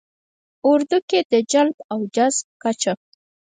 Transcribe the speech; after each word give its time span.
ه 0.63 0.63
اردو 0.69 0.97
کې 1.09 1.19
د 1.31 1.33
جلب 1.51 1.77
او 1.93 1.99
جذب 2.15 2.45
کچه 2.61 2.93